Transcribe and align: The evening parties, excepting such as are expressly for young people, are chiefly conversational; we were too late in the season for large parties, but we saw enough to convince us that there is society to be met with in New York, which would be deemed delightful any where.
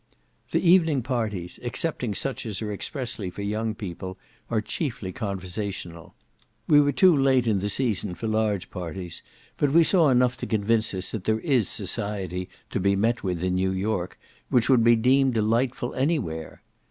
The 0.49 0.67
evening 0.67 1.03
parties, 1.03 1.59
excepting 1.61 2.15
such 2.15 2.43
as 2.47 2.59
are 2.63 2.71
expressly 2.73 3.29
for 3.29 3.43
young 3.43 3.75
people, 3.75 4.17
are 4.49 4.59
chiefly 4.59 5.11
conversational; 5.11 6.15
we 6.67 6.81
were 6.81 6.91
too 6.91 7.15
late 7.15 7.45
in 7.45 7.59
the 7.59 7.69
season 7.69 8.15
for 8.15 8.27
large 8.27 8.71
parties, 8.71 9.21
but 9.57 9.69
we 9.69 9.83
saw 9.83 10.09
enough 10.09 10.37
to 10.37 10.47
convince 10.47 10.95
us 10.95 11.11
that 11.11 11.25
there 11.25 11.39
is 11.41 11.69
society 11.69 12.49
to 12.71 12.79
be 12.79 12.95
met 12.95 13.21
with 13.23 13.43
in 13.43 13.53
New 13.53 13.69
York, 13.73 14.17
which 14.49 14.69
would 14.69 14.83
be 14.83 14.95
deemed 14.95 15.35
delightful 15.35 15.93
any 15.93 16.17
where. 16.17 16.63